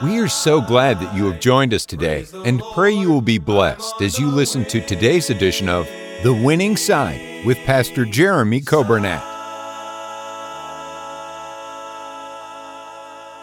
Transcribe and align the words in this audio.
We 0.00 0.20
are 0.20 0.28
so 0.28 0.60
glad 0.60 1.00
that 1.00 1.16
you 1.16 1.28
have 1.28 1.40
joined 1.40 1.74
us 1.74 1.84
today 1.84 2.24
and 2.44 2.62
pray 2.72 2.92
you 2.92 3.10
will 3.10 3.20
be 3.20 3.38
blessed 3.38 4.00
as 4.00 4.16
you 4.16 4.28
listen 4.28 4.64
to 4.66 4.80
today's 4.80 5.28
edition 5.28 5.68
of 5.68 5.88
The 6.22 6.32
Winning 6.32 6.76
Side 6.76 7.44
with 7.44 7.58
Pastor 7.64 8.04
Jeremy 8.04 8.60
Coburnett. 8.60 9.20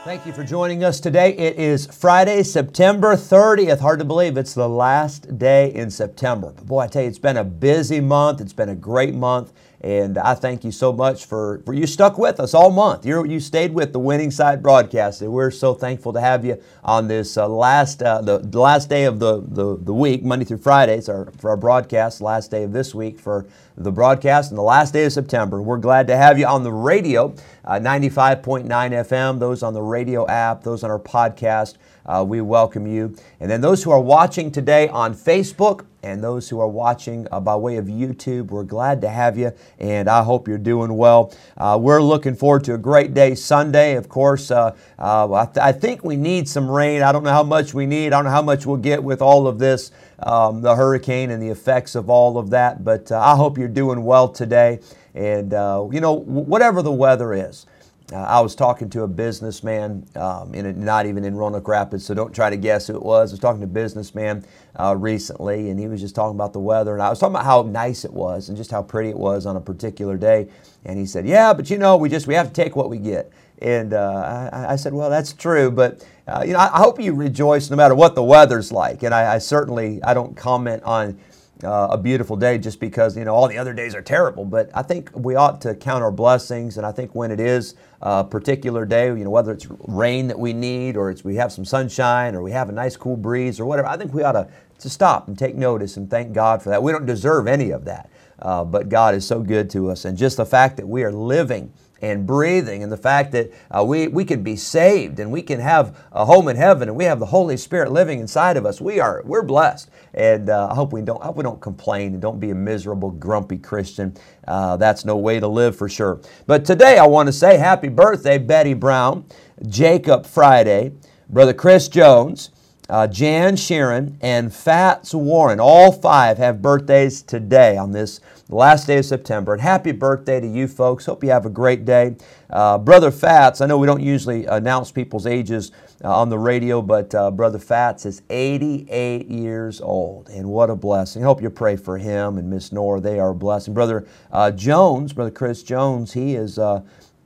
Thank 0.05 0.26
you 0.26 0.32
for 0.32 0.46
joining 0.46 0.86
us 0.86 1.02
today. 1.02 1.36
It 1.36 1.58
is 1.58 1.88
Friday, 1.88 2.41
September 2.44 3.16
30th. 3.16 3.82
Hard 3.82 3.99
to 3.99 4.05
believe 4.05 4.38
it's 4.38 4.54
the 4.54 4.70
last 4.70 5.38
day 5.38 5.74
in 5.74 5.90
September. 5.90 6.54
But 6.55 6.68
boy, 6.68 6.80
I 6.82 6.88
tell 6.88 7.02
you, 7.02 7.10
it's 7.10 7.20
been 7.20 7.35
a 7.35 7.44
busy 7.44 7.99
month. 7.99 8.40
It's 8.40 8.54
been 8.54 8.70
a 8.70 8.76
great 8.76 9.13
month. 9.13 9.52
And 9.81 10.17
I 10.17 10.34
thank 10.34 10.63
you 10.63 10.71
so 10.71 10.91
much 10.91 11.25
for, 11.25 11.61
for 11.65 11.73
you 11.73 11.85
stuck 11.85 12.17
with 12.17 12.39
us 12.39 12.53
all 12.53 12.71
month. 12.71 13.05
you 13.05 13.25
you 13.25 13.39
stayed 13.39 13.73
with 13.73 13.93
the 13.93 13.99
Winning 13.99 14.31
Side 14.31 14.63
broadcast. 14.63 15.21
And 15.21 15.31
we're 15.31 15.51
so 15.51 15.73
thankful 15.73 16.13
to 16.13 16.21
have 16.21 16.43
you 16.45 16.61
on 16.84 17.07
this 17.07 17.38
uh, 17.38 17.48
last 17.48 18.01
uh, 18.01 18.21
the, 18.21 18.39
the, 18.39 18.59
last 18.59 18.89
day 18.89 19.05
of 19.05 19.20
the, 19.20 19.41
the, 19.41 19.77
the 19.77 19.93
week, 19.93 20.23
Monday 20.23 20.45
through 20.45 20.57
Friday. 20.57 20.98
It's 20.98 21.09
our, 21.09 21.31
for 21.38 21.49
our 21.49 21.57
broadcast, 21.57 22.21
last 22.21 22.51
day 22.51 22.63
of 22.63 22.73
this 22.73 22.95
week 22.95 23.20
for 23.20 23.45
the 23.77 23.91
broadcast, 23.91 24.51
and 24.51 24.57
the 24.57 24.63
last 24.63 24.93
day 24.93 25.05
of 25.05 25.11
September. 25.11 25.61
We're 25.61 25.77
glad 25.77 26.07
to 26.07 26.17
have 26.17 26.39
you 26.39 26.45
on 26.45 26.63
the 26.63 26.71
radio, 26.71 27.35
uh, 27.65 27.73
95.9 27.73 28.65
FM, 28.65 29.39
those 29.39 29.63
on 29.63 29.73
the 29.73 29.82
radio 29.82 30.26
app, 30.27 30.63
those 30.63 30.84
on 30.84 30.89
our 30.89 30.99
podcast. 30.99 31.76
Uh, 32.05 32.23
we 32.27 32.39
welcome 32.39 32.85
you. 32.85 33.15
And 33.39 33.49
then 33.49 33.62
those 33.62 33.84
who 33.84 33.91
are 33.91 33.99
watching 33.99 34.51
today 34.51 34.87
on 34.89 35.13
Facebook, 35.15 35.85
and 36.05 36.23
those 36.23 36.48
who 36.48 36.59
are 36.59 36.67
watching 36.67 37.27
uh, 37.31 37.39
by 37.39 37.55
way 37.55 37.77
of 37.77 37.85
YouTube. 37.85 38.48
We're 38.48 38.63
glad 38.63 39.01
to 39.01 39.09
have 39.09 39.37
you, 39.37 39.51
and 39.79 40.07
I 40.07 40.23
hope 40.23 40.48
you're 40.48 40.57
doing 40.57 40.95
well. 40.95 41.34
Uh, 41.57 41.77
we're 41.81 42.01
looking 42.01 42.35
forward 42.35 42.63
to 42.65 42.75
a 42.75 42.77
great 42.77 43.13
day 43.13 43.34
Sunday. 43.34 43.95
Of 43.95 44.07
course, 44.07 44.51
uh, 44.51 44.76
uh 44.99 45.33
I, 45.33 45.45
th- 45.45 45.57
I, 45.57 45.71
think 45.71 46.03
we 46.03 46.15
need 46.15 46.48
some 46.48 46.70
rain. 46.70 47.01
I 47.01 47.11
don't 47.11 47.23
know 47.23 47.31
how 47.31 47.43
much 47.43 47.73
we 47.73 47.87
need. 47.87 48.07
I 48.07 48.17
don't 48.17 48.26
know 48.26 48.29
how 48.29 48.43
much 48.43 48.65
we'll 48.65 48.77
get 48.77 49.03
with 49.03 49.21
all 49.21 49.48
of 49.48 49.57
this, 49.57 49.91
um, 50.20 50.61
the 50.61 50.76
hurricane 50.76 51.31
and 51.31 51.41
the 51.41 51.49
effects 51.49 51.95
of 51.95 52.09
all 52.09 52.37
of 52.37 52.51
that, 52.51 52.83
but 52.83 53.11
uh, 53.11 53.20
I 53.20 53.35
hope 53.35 53.57
you're 53.57 53.67
doing 53.67 54.03
well 54.03 54.29
today. 54.29 54.79
And, 55.15 55.53
uh, 55.53 55.87
you 55.91 56.01
know, 56.01 56.13
whatever 56.13 56.81
the 56.81 56.91
weather 56.91 57.33
is, 57.33 57.65
uh, 58.13 58.17
I 58.17 58.39
was 58.39 58.53
talking 58.53 58.89
to 58.91 59.01
a 59.01 59.07
businessman, 59.07 60.05
um, 60.15 60.53
in 60.53 60.67
a, 60.67 60.73
not 60.73 61.07
even 61.07 61.23
in 61.23 61.35
Roanoke 61.35 61.67
Rapids, 61.67 62.05
so 62.05 62.13
don't 62.13 62.34
try 62.34 62.51
to 62.51 62.57
guess 62.57 62.85
who 62.85 62.95
it 62.95 63.01
was. 63.01 63.31
I 63.31 63.34
was 63.34 63.39
talking 63.39 63.61
to 63.61 63.65
a 63.65 63.67
businessman 63.67 64.45
uh, 64.79 64.95
recently, 64.95 65.72
and 65.72 65.79
he 65.79 65.88
was 65.88 66.01
just 66.01 66.13
talking 66.13 66.35
about 66.35 66.53
the 66.53 66.59
weather, 66.59 66.94
and 66.94 67.01
I 67.01 67.09
was 67.09 67.17
talking 67.17 67.33
about 67.33 67.45
how 67.45 67.63
nice 67.63 68.06
it 68.06 68.13
was 68.13 68.50
and 68.50 68.57
just 68.57 68.69
how 68.69 68.83
pretty 68.83 69.09
it 69.09 69.17
was 69.17 69.47
on 69.47 69.56
a 69.56 69.61
particular 69.61 70.17
day. 70.17 70.47
And 70.85 71.00
he 71.00 71.07
said, 71.07 71.25
"Yeah, 71.25 71.51
but 71.53 71.72
you 71.72 71.79
know, 71.79 71.97
we 71.97 72.09
just 72.09 72.28
we 72.28 72.35
have 72.35 72.47
to 72.47 72.53
take 72.53 72.75
what 72.75 72.91
we 72.91 73.00
get." 73.00 73.31
And 73.59 73.94
uh, 73.94 74.50
I, 74.53 74.73
I, 74.73 74.75
said, 74.75 74.94
"Well, 74.94 75.09
that's 75.09 75.33
true, 75.33 75.72
but 75.72 76.06
uh, 76.28 76.44
you 76.45 76.53
know, 76.53 76.59
I, 76.59 76.75
I, 76.75 76.78
hope 76.79 77.01
you 77.01 77.13
rejoice 77.13 77.72
no 77.72 77.75
matter 77.75 77.95
what 77.95 78.13
the 78.13 78.23
weather's 78.23 78.72
like." 78.72 79.01
And 79.01 79.16
I, 79.16 79.35
I 79.35 79.38
certainly 79.39 80.03
I 80.03 80.13
don't 80.13 80.38
comment 80.38 80.83
on 80.83 81.17
uh, 81.66 81.88
a 81.90 81.97
beautiful 81.97 82.35
day 82.35 82.58
just 82.58 82.80
because 82.80 83.18
you 83.18 83.25
know 83.25 83.35
all 83.35 83.47
the 83.47 83.58
other 83.58 83.74
days 83.74 83.96
are 83.96 84.02
terrible. 84.02 84.46
But 84.46 84.69
I 84.74 84.84
think 84.84 85.09
we 85.16 85.35
ought 85.35 85.62
to 85.62 85.75
count 85.75 86.03
our 86.03 86.12
blessings, 86.12 86.78
and 86.78 86.85
I 86.85 86.91
think 86.91 87.16
when 87.16 87.31
it 87.31 87.40
is 87.40 87.75
a 88.02 88.24
particular 88.24 88.85
day, 88.85 89.07
you 89.07 89.24
know 89.24 89.30
whether 89.30 89.52
it's 89.52 89.68
rain 89.88 90.28
that 90.28 90.39
we 90.39 90.53
need, 90.53 90.95
or 90.95 91.09
it's 91.09 91.23
we 91.23 91.35
have 91.35 91.51
some 91.51 91.66
sunshine, 91.66 92.35
or 92.35 92.41
we 92.41 92.51
have 92.51 92.69
a 92.69 92.73
nice 92.73 92.95
cool 92.95 93.17
breeze, 93.17 93.59
or 93.59 93.66
whatever, 93.66 93.88
I 93.88 93.97
think 93.97 94.13
we 94.13 94.23
ought 94.23 94.34
to 94.34 94.47
to 94.79 94.89
stop 94.89 95.28
and 95.28 95.38
take 95.38 95.56
notice 95.56 95.97
and 95.97 96.09
thank 96.09 96.34
God 96.34 96.62
for 96.62 96.69
that. 96.69 96.84
We 96.84 96.91
don't 96.91 97.06
deserve 97.06 97.47
any 97.47 97.72
of 97.72 97.85
that, 97.85 98.09
uh, 98.39 98.63
but 98.66 98.89
God 98.89 99.16
is 99.16 99.25
so 99.25 99.41
good 99.41 99.69
to 99.72 99.89
us, 99.91 100.06
and 100.06 100.18
just 100.18 100.38
the 100.38 100.45
fact 100.45 100.78
that 100.78 100.88
we 100.88 101.03
are 101.03 101.12
living 101.12 101.73
and 102.01 102.28
breathing 102.28 102.83
and 102.83 102.91
the 102.91 102.97
fact 102.97 103.31
that 103.31 103.51
uh, 103.72 103.83
we, 103.83 104.07
we 104.07 104.25
can 104.25 104.44
be 104.44 104.56
saved 104.56 105.19
and 105.19 105.31
we 105.31 105.41
can 105.41 105.59
have 105.59 105.97
a 106.11 106.25
home 106.25 106.47
in 106.47 106.56
heaven 106.56 106.89
and 106.89 106.97
we 106.97 107.06
have 107.06 107.19
the 107.19 107.25
Holy 107.25 107.57
Spirit 107.57 107.91
living 107.91 108.19
inside 108.19 108.57
of 108.57 108.66
us. 108.66 108.81
We 108.81 109.00
are 109.00 109.22
we're 109.25 109.44
blessed. 109.44 109.89
And 110.13 110.50
uh, 110.50 110.69
I 110.72 110.75
hope 110.75 110.94
we 110.94 111.01
don't 111.01 111.22
I 111.22 111.25
hope 111.25 111.38
we 111.38 111.44
don't 111.44 111.61
complain 111.61 112.13
and 112.13 112.22
don't 112.22 112.39
be 112.39 112.51
a 112.51 112.56
miserable, 112.56 113.11
grumpy 113.11 113.57
Christian. 113.57 114.16
Uh, 114.47 114.78
that's 114.78 115.06
no 115.06 115.17
way 115.17 115.39
to 115.39 115.47
live 115.47 115.75
for 115.75 115.89
sure. 115.89 116.22
But 116.47 116.66
today 116.66 116.97
I 116.97 117.06
want 117.06 117.28
to 117.28 117.33
say 117.33 117.57
happy 117.57 117.89
birthday, 117.89 118.38
Betty 118.38 118.73
Brown, 118.73 119.25
Jacob 119.67 120.25
Friday, 120.25 120.94
Brother 121.29 121.53
Chris 121.53 121.88
Jones, 121.88 122.51
uh, 122.90 123.07
Jan 123.07 123.56
Sharon, 123.56 124.18
and 124.22 124.53
Fats 124.53 125.13
Warren. 125.13 125.59
All 125.59 125.91
five 125.91 126.38
have 126.38 126.62
birthdays 126.62 127.22
today 127.22 127.78
on 127.78 127.91
this 127.91 128.19
last 128.50 128.85
day 128.88 129.00
of 129.00 129.06
September. 129.06 129.53
And 129.53 129.62
happy 129.62 129.91
birthday 129.91 130.40
to 130.40 130.47
you 130.47 130.68
folks. 130.68 131.06
Hope 131.06 131.24
you 131.24 131.31
have 131.31 131.45
a 131.45 131.50
great 131.50 131.85
day. 131.85 132.16
Uh, 132.50 132.78
Brother 132.78 133.12
Fats, 133.12 133.62
I 133.62 133.66
know 133.66 133.78
we 133.78 133.88
don't 133.88 134.03
usually 134.03 134.45
announce 134.45 134.91
people's 134.91 135.25
ages 135.25 135.72
uh, 136.03 136.16
on 136.16 136.29
the 136.29 136.38
radio, 136.38 136.81
but 136.81 137.13
uh, 137.16 137.31
Brother 137.31 137.59
Fats 137.59 138.06
is 138.06 138.22
88 138.29 139.28
years 139.28 139.81
old. 139.81 140.29
And 140.29 140.47
what 140.47 140.69
a 140.69 140.75
blessing. 140.75 141.24
I 141.24 141.25
hope 141.25 141.41
you 141.41 141.50
pray 141.50 141.75
for 141.75 141.97
him 141.97 142.38
and 142.38 142.50
Miss 142.50 142.72
Nora. 142.72 143.01
They 143.01 143.19
are 143.19 143.29
a 143.29 143.35
blessing. 143.35 143.74
Brother 143.74 144.07
uh, 144.31 144.51
Jones, 144.51 145.12
Brother 145.13 145.31
Chris 145.31 145.63
Jones, 145.63 146.13
he 146.13 146.35
is 146.35 146.59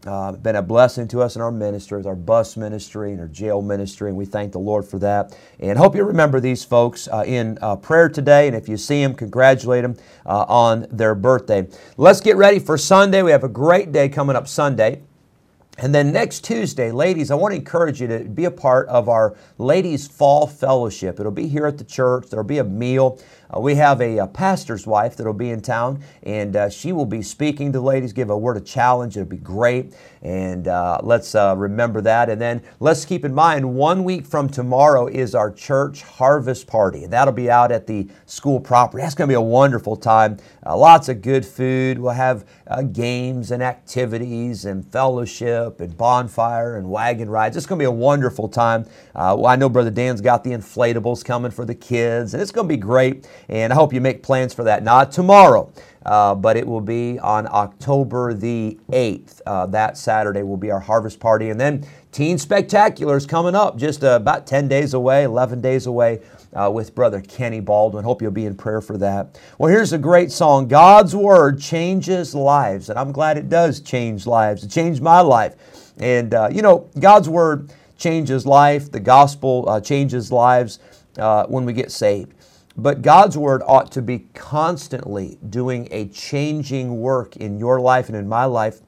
uh, 0.05 0.31
been 0.33 0.55
a 0.55 0.61
blessing 0.61 1.07
to 1.09 1.21
us 1.21 1.35
in 1.35 1.41
our 1.41 1.51
ministry, 1.51 2.03
our 2.05 2.15
bus 2.15 2.55
ministry 2.57 3.11
and 3.11 3.19
our 3.19 3.27
jail 3.27 3.61
ministry, 3.61 4.09
and 4.09 4.17
we 4.17 4.25
thank 4.25 4.51
the 4.51 4.59
Lord 4.59 4.85
for 4.85 4.99
that. 4.99 5.37
And 5.59 5.77
hope 5.77 5.95
you 5.95 6.03
remember 6.03 6.39
these 6.39 6.63
folks 6.63 7.07
uh, 7.07 7.23
in 7.25 7.57
uh, 7.61 7.75
prayer 7.75 8.09
today, 8.09 8.47
and 8.47 8.55
if 8.55 8.69
you 8.69 8.77
see 8.77 9.01
them, 9.03 9.13
congratulate 9.13 9.83
them 9.83 9.97
uh, 10.25 10.45
on 10.47 10.87
their 10.91 11.15
birthday. 11.15 11.67
Let's 11.97 12.21
get 12.21 12.37
ready 12.37 12.59
for 12.59 12.77
Sunday. 12.77 13.21
We 13.23 13.31
have 13.31 13.43
a 13.43 13.49
great 13.49 13.91
day 13.91 14.09
coming 14.09 14.35
up 14.35 14.47
Sunday. 14.47 15.03
And 15.81 15.95
then 15.95 16.11
next 16.11 16.43
Tuesday, 16.43 16.91
ladies, 16.91 17.31
I 17.31 17.35
want 17.35 17.53
to 17.53 17.55
encourage 17.55 18.01
you 18.01 18.07
to 18.07 18.25
be 18.25 18.43
a 18.43 18.51
part 18.51 18.89
of 18.89 19.07
our 19.07 19.37
Ladies 19.57 20.09
Fall 20.09 20.45
Fellowship. 20.45 21.21
It'll 21.21 21.31
be 21.31 21.47
here 21.47 21.65
at 21.65 21.77
the 21.77 21.85
church. 21.85 22.27
There'll 22.29 22.43
be 22.43 22.57
a 22.57 22.65
meal. 22.65 23.17
Uh, 23.55 23.61
we 23.61 23.75
have 23.75 24.01
a, 24.01 24.17
a, 24.17 24.27
pastor's 24.27 24.85
wife 24.85 25.15
that'll 25.15 25.33
be 25.33 25.49
in 25.49 25.61
town, 25.61 26.03
and 26.23 26.55
uh, 26.55 26.69
she 26.69 26.91
will 26.91 27.05
be 27.05 27.21
speaking 27.21 27.71
to 27.71 27.79
ladies, 27.79 28.11
give 28.11 28.29
a 28.29 28.37
word 28.37 28.57
of 28.57 28.65
challenge. 28.65 29.15
It'll 29.15 29.27
be 29.27 29.37
great. 29.37 29.95
And 30.21 30.67
uh, 30.67 30.99
let's 31.01 31.33
uh, 31.33 31.55
remember 31.57 32.01
that. 32.01 32.29
And 32.29 32.41
then 32.41 32.61
let's 32.81 33.05
keep 33.05 33.23
in 33.23 33.33
mind 33.33 33.73
one 33.73 34.03
week 34.03 34.25
from 34.25 34.49
tomorrow 34.49 35.07
is 35.07 35.33
our 35.33 35.49
church 35.49 36.03
harvest 36.03 36.67
party. 36.67 37.05
That'll 37.05 37.33
be 37.33 37.49
out 37.49 37.71
at 37.71 37.87
the 37.87 38.07
school 38.25 38.59
property. 38.59 39.01
That's 39.01 39.15
going 39.15 39.29
to 39.29 39.31
be 39.31 39.35
a 39.35 39.41
wonderful 39.41 39.95
time. 39.95 40.37
Uh, 40.65 40.77
lots 40.77 41.07
of 41.07 41.21
good 41.21 41.45
food. 41.45 41.99
We'll 41.99 42.11
have 42.11 42.45
uh, 42.67 42.81
games 42.81 43.49
and 43.49 43.63
activities 43.63 44.65
and 44.65 44.85
fellowship 44.91 45.68
and 45.77 45.95
bonfire 45.97 46.77
and 46.77 46.89
wagon 46.89 47.29
rides. 47.29 47.55
It's 47.55 47.65
going 47.65 47.79
to 47.79 47.83
be 47.83 47.87
a 47.87 47.91
wonderful 47.91 48.47
time. 48.47 48.85
well, 49.13 49.47
I 49.47 49.55
know 49.55 49.69
Brother 49.69 49.91
Dan's 49.91 50.21
got 50.21 50.43
the 50.43 50.51
inflatables 50.51 51.23
coming 51.23 51.51
for 51.51 51.65
the 51.65 51.75
kids, 51.75 52.33
and 52.33 52.41
it's 52.41 52.51
going 52.51 52.67
to 52.67 52.73
be 52.73 52.77
great. 52.77 53.27
And 53.47 53.71
I 53.71 53.75
hope 53.75 53.93
you 53.93 54.01
make 54.01 54.23
plans 54.23 54.53
for 54.53 54.63
that. 54.63 54.83
Not 54.83 55.11
tomorrow, 55.11 55.71
uh, 56.05 56.35
but 56.35 56.57
it 56.57 56.65
will 56.65 56.81
be 56.81 57.19
on 57.19 57.47
October 57.47 58.33
the 58.33 58.77
8th. 58.89 59.41
Uh, 59.45 59.65
that 59.67 59.97
Saturday 59.97 60.43
will 60.43 60.57
be 60.57 60.71
our 60.71 60.79
harvest 60.79 61.19
party. 61.19 61.49
And 61.49 61.59
then 61.59 61.85
Teen 62.11 62.37
Spectacular 62.37 63.17
is 63.17 63.25
coming 63.25 63.55
up 63.55 63.77
just 63.77 64.03
uh, 64.03 64.11
about 64.11 64.47
10 64.47 64.67
days 64.67 64.93
away, 64.93 65.23
11 65.23 65.61
days 65.61 65.85
away. 65.85 66.21
Uh, 66.51 66.67
with 66.67 66.95
Brother 66.95 67.21
Kenny 67.21 67.59
Baldwin. 67.59 68.03
Hope 68.03 68.23
you'll 68.23 68.31
be 68.31 68.47
in 68.47 68.55
prayer 68.55 68.81
for 68.81 68.97
that. 68.97 69.39
Well, 69.59 69.71
here's 69.71 69.93
a 69.93 69.99
great 69.99 70.31
song 70.31 70.67
God's 70.67 71.15
Word 71.15 71.61
changes 71.61 72.33
lives. 72.33 72.89
And 72.89 72.97
I'm 72.97 73.11
glad 73.11 73.37
it 73.37 73.49
does 73.49 73.81
change 73.81 74.25
lives. 74.25 74.63
It 74.63 74.71
changed 74.71 74.99
my 74.99 75.21
life. 75.21 75.53
And, 75.99 76.33
uh, 76.33 76.49
you 76.51 76.63
know, 76.63 76.89
God's 76.99 77.29
Word 77.29 77.71
changes 77.99 78.47
life, 78.47 78.91
the 78.91 78.99
gospel 78.99 79.65
uh, 79.67 79.79
changes 79.79 80.31
lives 80.31 80.79
uh, 81.17 81.45
when 81.45 81.65
we 81.65 81.73
get 81.73 81.91
saved. 81.91 82.33
But 82.75 83.01
God's 83.01 83.37
Word 83.37 83.61
ought 83.67 83.91
to 83.91 84.01
be 84.01 84.27
constantly 84.33 85.37
doing 85.49 85.87
a 85.91 86.07
changing 86.07 87.01
work 87.01 87.35
in 87.35 87.59
your 87.59 87.79
life 87.79 88.07
and 88.07 88.17
in 88.17 88.27
my 88.27 88.45
life. 88.45 88.79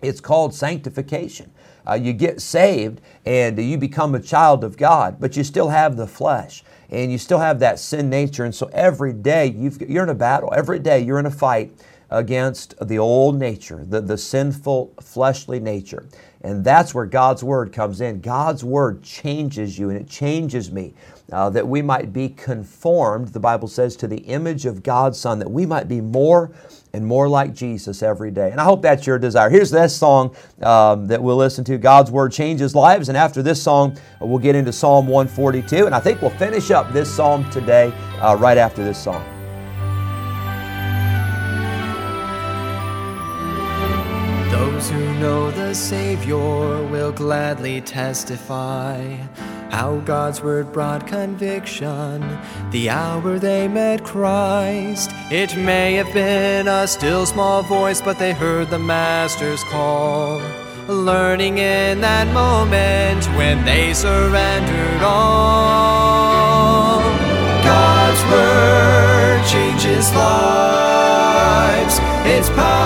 It's 0.00 0.20
called 0.20 0.54
sanctification. 0.54 1.52
Uh, 1.88 1.94
you 1.94 2.12
get 2.12 2.40
saved 2.40 3.00
and 3.24 3.58
you 3.58 3.78
become 3.78 4.14
a 4.14 4.20
child 4.20 4.64
of 4.64 4.76
God, 4.76 5.18
but 5.18 5.36
you 5.36 5.44
still 5.44 5.68
have 5.68 5.96
the 5.96 6.06
flesh 6.06 6.62
and 6.90 7.12
you 7.12 7.18
still 7.18 7.38
have 7.38 7.58
that 7.60 7.78
sin 7.78 8.08
nature. 8.10 8.44
And 8.44 8.54
so 8.54 8.68
every 8.72 9.12
day 9.12 9.46
you 9.46 10.00
are 10.00 10.02
in 10.02 10.08
a 10.08 10.14
battle, 10.14 10.52
every 10.54 10.78
day 10.78 11.00
you're 11.00 11.18
in 11.18 11.26
a 11.26 11.30
fight 11.30 11.72
against 12.10 12.74
the 12.86 12.98
old 12.98 13.38
nature, 13.38 13.84
the, 13.86 14.00
the 14.00 14.16
sinful 14.16 14.94
fleshly 15.00 15.60
nature. 15.60 16.06
And 16.42 16.64
that's 16.64 16.94
where 16.94 17.06
God's 17.06 17.42
Word 17.42 17.72
comes 17.72 18.00
in. 18.00 18.20
God's 18.20 18.62
Word 18.64 19.02
changes 19.02 19.78
you 19.78 19.90
and 19.90 19.98
it 19.98 20.08
changes 20.08 20.70
me. 20.70 20.94
Uh, 21.30 21.50
that 21.50 21.66
we 21.66 21.82
might 21.82 22.10
be 22.10 22.30
conformed, 22.30 23.28
the 23.28 23.40
Bible 23.40 23.68
says, 23.68 23.96
to 23.96 24.08
the 24.08 24.18
image 24.18 24.64
of 24.64 24.82
God's 24.82 25.18
Son, 25.20 25.38
that 25.40 25.50
we 25.50 25.66
might 25.66 25.86
be 25.86 26.00
more 26.00 26.50
and 26.94 27.06
more 27.06 27.28
like 27.28 27.54
Jesus 27.54 28.02
every 28.02 28.30
day. 28.30 28.50
And 28.50 28.60
I 28.60 28.64
hope 28.64 28.80
that's 28.80 29.06
your 29.06 29.18
desire. 29.18 29.50
Here's 29.50 29.70
this 29.70 29.94
song 29.94 30.34
um, 30.62 31.06
that 31.08 31.22
we'll 31.22 31.36
listen 31.36 31.64
to 31.64 31.76
God's 31.76 32.10
Word 32.10 32.32
changes 32.32 32.74
lives. 32.74 33.10
And 33.10 33.18
after 33.18 33.42
this 33.42 33.62
song, 33.62 33.98
we'll 34.20 34.38
get 34.38 34.54
into 34.54 34.72
Psalm 34.72 35.06
142. 35.06 35.84
And 35.84 35.94
I 35.94 36.00
think 36.00 36.22
we'll 36.22 36.30
finish 36.30 36.70
up 36.70 36.92
this 36.94 37.14
psalm 37.14 37.48
today 37.50 37.92
uh, 38.20 38.36
right 38.36 38.56
after 38.56 38.82
this 38.82 39.02
song. 39.02 39.37
Know 45.18 45.50
the 45.50 45.74
Savior 45.74 46.36
will 46.36 47.10
gladly 47.10 47.80
testify 47.80 49.02
how 49.70 49.96
God's 50.04 50.40
word 50.40 50.72
brought 50.72 51.08
conviction 51.08 52.24
the 52.70 52.88
hour 52.90 53.38
they 53.38 53.66
met 53.66 54.04
Christ. 54.04 55.10
It 55.30 55.56
may 55.56 55.94
have 55.94 56.12
been 56.12 56.68
a 56.68 56.86
still 56.86 57.26
small 57.26 57.62
voice, 57.62 58.00
but 58.00 58.18
they 58.18 58.32
heard 58.32 58.70
the 58.70 58.78
Master's 58.78 59.64
call. 59.64 60.40
Learning 60.86 61.58
in 61.58 62.00
that 62.00 62.32
moment 62.32 63.26
when 63.36 63.64
they 63.64 63.92
surrendered 63.94 65.02
all. 65.02 67.00
God's 67.64 68.22
word 68.30 69.44
changes 69.46 70.14
lives, 70.14 71.98
its 72.24 72.48
power 72.50 72.77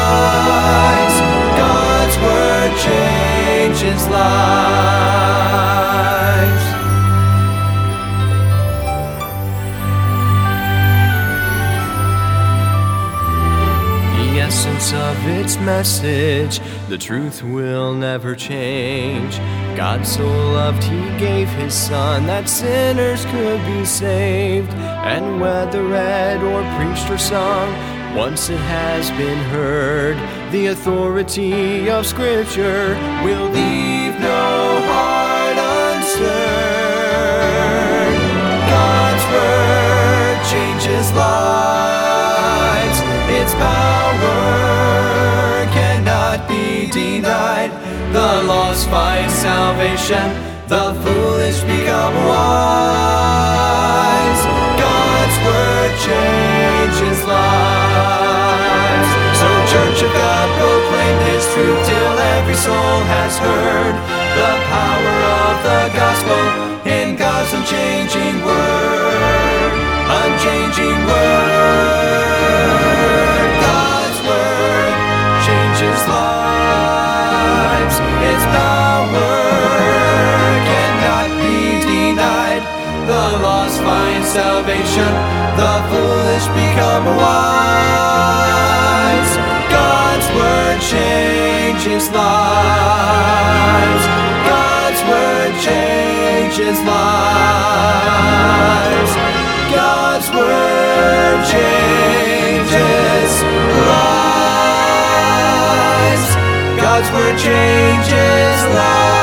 God's 1.58 2.16
word 2.18 2.72
changes 2.78 4.06
lives. 4.08 4.64
The 14.16 14.40
essence 14.40 14.92
of 14.92 15.26
its 15.26 15.56
message, 15.58 16.60
the 16.88 16.98
truth 16.98 17.42
will 17.42 17.94
never 17.94 18.36
change. 18.36 19.40
God 19.76 20.06
so 20.06 20.26
loved, 20.26 20.84
He 20.84 21.00
gave 21.18 21.48
His 21.50 21.74
Son 21.74 22.26
that 22.26 22.48
sinners 22.48 23.24
could 23.26 23.64
be 23.66 23.84
saved. 23.84 24.70
And 24.70 25.40
whether 25.40 25.82
read 25.82 26.42
or 26.42 26.62
preached 26.76 27.10
or 27.10 27.18
sung, 27.18 27.72
once 28.16 28.48
it 28.48 28.58
has 28.58 29.10
been 29.12 29.38
heard, 29.50 30.16
the 30.52 30.66
authority 30.66 31.90
of 31.90 32.06
Scripture 32.06 32.94
will 33.24 33.48
leave 33.50 34.18
no 34.20 34.80
heart 34.86 35.58
unstirred. 35.58 36.53
Lost 48.74 48.90
find 48.90 49.30
salvation, 49.30 50.34
the 50.66 50.98
foolish 51.06 51.60
become 51.62 52.14
wise. 52.26 53.62
God's 54.82 55.36
word 55.46 55.94
changes 56.02 57.22
lives. 57.22 59.10
So, 59.38 59.46
Church 59.70 60.02
of 60.02 60.10
God, 60.10 60.46
proclaim 60.58 61.18
His 61.30 61.46
truth 61.54 61.86
till 61.86 62.18
every 62.34 62.58
soul 62.58 62.98
has 63.14 63.38
heard 63.38 63.94
the 64.42 64.52
power 64.66 65.14
of 65.46 65.54
the 65.62 65.82
gospel 65.94 66.42
in 66.90 67.14
God's 67.14 67.54
unchanging 67.54 68.42
word. 68.42 69.70
Unchanging 70.18 70.98
word. 71.06 72.43
Salvation, 84.34 85.12
the 85.54 85.72
foolish 85.88 86.46
become 86.58 87.06
wise. 87.22 88.02
God's 89.70 90.28
word 90.34 90.78
changes 90.82 92.10
lives. 92.10 94.04
God's 94.50 95.02
word 95.10 95.54
changes 95.62 96.78
lives. 96.82 97.92
God's 99.78 100.28
word 100.34 101.38
changes 101.54 103.32
lives. 103.86 104.34
God's 106.82 107.08
word 107.14 107.36
changes 107.38 108.58
lives. 108.74 109.13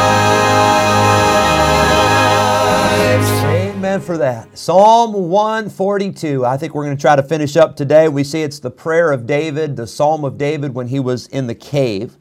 For 4.02 4.18
that. 4.18 4.58
Psalm 4.58 5.14
142. 5.14 6.44
I 6.44 6.58
think 6.58 6.74
we're 6.74 6.86
going 6.86 6.98
to 6.98 7.02
try 7.02 7.16
to 7.16 7.22
finish 7.22 7.56
up 7.56 7.76
today. 7.76 8.08
We 8.08 8.24
see 8.24 8.42
it's 8.42 8.58
the 8.58 8.72
prayer 8.72 9.12
of 9.12 9.28
David, 9.28 9.76
the 9.76 9.86
Psalm 9.86 10.26
of 10.26 10.40
David 10.40 10.74
when 10.74 10.88
he 10.88 11.00
was 11.00 11.28
in 11.28 11.46
the 11.46 11.54
cave. 11.54 12.18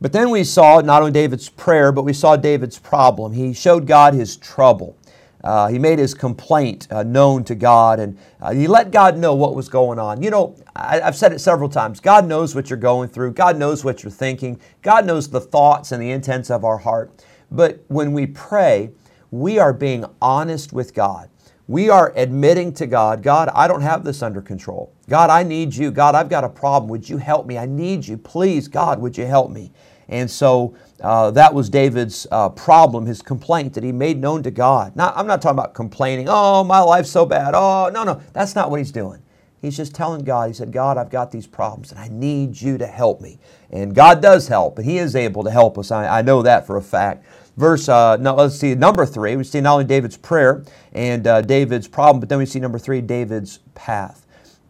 But 0.00 0.12
then 0.12 0.30
we 0.30 0.44
saw 0.44 0.80
not 0.80 1.00
only 1.02 1.10
David's 1.10 1.48
prayer, 1.48 1.90
but 1.90 2.04
we 2.04 2.12
saw 2.12 2.36
David's 2.36 2.78
problem. 2.78 3.32
He 3.32 3.52
showed 3.54 3.88
God 3.88 4.14
his 4.14 4.36
trouble. 4.36 4.96
Uh, 5.42 5.66
he 5.66 5.80
made 5.80 5.98
his 5.98 6.14
complaint 6.14 6.86
uh, 6.92 7.02
known 7.02 7.42
to 7.44 7.56
God 7.56 7.98
and 7.98 8.16
uh, 8.40 8.52
he 8.52 8.68
let 8.68 8.92
God 8.92 9.18
know 9.18 9.34
what 9.34 9.56
was 9.56 9.68
going 9.68 9.98
on. 9.98 10.22
You 10.22 10.30
know, 10.30 10.56
I, 10.76 11.00
I've 11.00 11.16
said 11.16 11.32
it 11.32 11.40
several 11.40 11.68
times 11.68 11.98
God 11.98 12.26
knows 12.26 12.54
what 12.54 12.70
you're 12.70 12.78
going 12.78 13.08
through, 13.08 13.32
God 13.32 13.58
knows 13.58 13.84
what 13.84 14.04
you're 14.04 14.12
thinking, 14.12 14.60
God 14.82 15.04
knows 15.04 15.28
the 15.28 15.40
thoughts 15.40 15.90
and 15.90 16.00
the 16.00 16.12
intents 16.12 16.50
of 16.50 16.64
our 16.64 16.78
heart. 16.78 17.24
But 17.50 17.84
when 17.88 18.12
we 18.12 18.26
pray, 18.26 18.92
we 19.30 19.58
are 19.58 19.72
being 19.72 20.04
honest 20.20 20.72
with 20.72 20.94
God. 20.94 21.28
We 21.68 21.90
are 21.90 22.12
admitting 22.14 22.72
to 22.74 22.86
God, 22.86 23.22
God, 23.24 23.48
I 23.52 23.66
don't 23.66 23.80
have 23.80 24.04
this 24.04 24.22
under 24.22 24.40
control. 24.40 24.92
God, 25.08 25.30
I 25.30 25.42
need 25.42 25.74
you. 25.74 25.90
God, 25.90 26.14
I've 26.14 26.28
got 26.28 26.44
a 26.44 26.48
problem. 26.48 26.88
Would 26.90 27.08
you 27.08 27.16
help 27.16 27.46
me? 27.46 27.58
I 27.58 27.66
need 27.66 28.06
you. 28.06 28.16
Please, 28.16 28.68
God, 28.68 29.00
would 29.00 29.18
you 29.18 29.26
help 29.26 29.50
me? 29.50 29.72
And 30.08 30.30
so 30.30 30.76
uh, 31.00 31.32
that 31.32 31.52
was 31.52 31.68
David's 31.68 32.26
uh, 32.30 32.50
problem, 32.50 33.06
his 33.06 33.20
complaint 33.20 33.74
that 33.74 33.82
he 33.82 33.90
made 33.90 34.20
known 34.20 34.44
to 34.44 34.52
God. 34.52 34.94
Now, 34.94 35.12
I'm 35.16 35.26
not 35.26 35.42
talking 35.42 35.58
about 35.58 35.74
complaining, 35.74 36.26
oh, 36.28 36.62
my 36.62 36.78
life's 36.78 37.10
so 37.10 37.26
bad. 37.26 37.54
Oh, 37.54 37.90
no, 37.92 38.04
no, 38.04 38.20
that's 38.32 38.54
not 38.54 38.70
what 38.70 38.78
he's 38.78 38.92
doing. 38.92 39.20
He's 39.60 39.76
just 39.76 39.94
telling 39.94 40.22
God, 40.22 40.46
he 40.48 40.54
said, 40.54 40.70
God, 40.70 40.96
I've 40.96 41.10
got 41.10 41.32
these 41.32 41.48
problems 41.48 41.90
and 41.90 41.98
I 41.98 42.06
need 42.08 42.60
you 42.60 42.78
to 42.78 42.86
help 42.86 43.20
me. 43.20 43.40
And 43.70 43.92
God 43.92 44.22
does 44.22 44.46
help, 44.46 44.78
and 44.78 44.86
he 44.86 44.98
is 44.98 45.16
able 45.16 45.42
to 45.42 45.50
help 45.50 45.76
us. 45.76 45.90
I, 45.90 46.18
I 46.18 46.22
know 46.22 46.42
that 46.42 46.68
for 46.68 46.76
a 46.76 46.82
fact 46.82 47.26
verse, 47.56 47.88
uh, 47.88 48.16
no, 48.16 48.34
let's 48.34 48.56
see, 48.56 48.74
number 48.74 49.06
three. 49.06 49.36
We 49.36 49.44
see 49.44 49.60
not 49.60 49.74
only 49.74 49.84
David's 49.84 50.16
prayer 50.16 50.64
and 50.92 51.26
uh, 51.26 51.42
David's 51.42 51.88
problem, 51.88 52.20
but 52.20 52.28
then 52.28 52.38
we 52.38 52.46
see 52.46 52.60
number 52.60 52.78
three, 52.78 53.00
David's 53.00 53.58
path. 53.74 54.26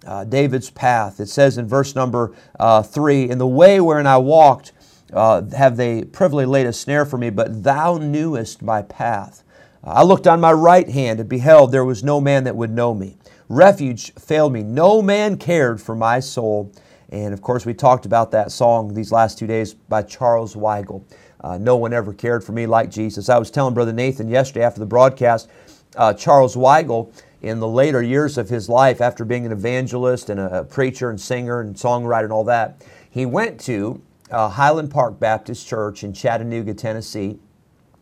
Uh, 0.06 0.24
David's 0.24 0.70
path. 0.70 1.18
It 1.18 1.28
says 1.28 1.58
in 1.58 1.66
verse 1.66 1.94
number 1.94 2.34
uh, 2.60 2.82
three, 2.82 3.28
In 3.28 3.38
the 3.38 3.46
way 3.46 3.80
wherein 3.80 4.06
I 4.06 4.18
walked, 4.18 4.72
uh, 5.12 5.42
have 5.56 5.76
they 5.76 6.04
privily 6.04 6.46
laid 6.46 6.66
a 6.66 6.72
snare 6.72 7.04
for 7.04 7.18
me, 7.18 7.30
but 7.30 7.62
thou 7.64 7.98
knewest 7.98 8.62
my 8.62 8.82
path. 8.82 9.42
I 9.84 10.02
looked 10.02 10.26
on 10.26 10.40
my 10.40 10.52
right 10.52 10.88
hand 10.88 11.20
and 11.20 11.28
beheld 11.28 11.70
there 11.70 11.84
was 11.84 12.02
no 12.02 12.20
man 12.20 12.44
that 12.44 12.56
would 12.56 12.72
know 12.72 12.92
me. 12.92 13.16
Refuge 13.48 14.12
failed 14.14 14.52
me. 14.52 14.64
No 14.64 15.00
man 15.00 15.36
cared 15.36 15.80
for 15.80 15.94
my 15.94 16.18
soul. 16.18 16.72
And 17.10 17.32
of 17.32 17.40
course, 17.40 17.64
we 17.64 17.72
talked 17.72 18.04
about 18.04 18.32
that 18.32 18.50
song 18.50 18.94
these 18.94 19.12
last 19.12 19.38
two 19.38 19.46
days 19.46 19.74
by 19.74 20.02
Charles 20.02 20.56
Weigle. 20.56 21.04
Uh, 21.40 21.58
no 21.58 21.76
one 21.76 21.92
ever 21.92 22.12
cared 22.12 22.42
for 22.42 22.52
me 22.52 22.66
like 22.66 22.90
Jesus. 22.90 23.28
I 23.28 23.38
was 23.38 23.50
telling 23.50 23.74
Brother 23.74 23.92
Nathan 23.92 24.28
yesterday 24.28 24.64
after 24.64 24.80
the 24.80 24.86
broadcast, 24.86 25.48
uh, 25.96 26.12
Charles 26.14 26.56
Weigle, 26.56 27.12
in 27.42 27.60
the 27.60 27.68
later 27.68 28.02
years 28.02 28.38
of 28.38 28.48
his 28.48 28.68
life, 28.68 29.00
after 29.00 29.24
being 29.24 29.46
an 29.46 29.52
evangelist 29.52 30.30
and 30.30 30.40
a 30.40 30.64
preacher 30.64 31.10
and 31.10 31.20
singer 31.20 31.60
and 31.60 31.76
songwriter 31.76 32.24
and 32.24 32.32
all 32.32 32.44
that, 32.44 32.82
he 33.10 33.26
went 33.26 33.60
to 33.60 34.02
uh, 34.30 34.48
Highland 34.48 34.90
Park 34.90 35.20
Baptist 35.20 35.66
Church 35.66 36.02
in 36.02 36.12
Chattanooga, 36.12 36.74
Tennessee, 36.74 37.38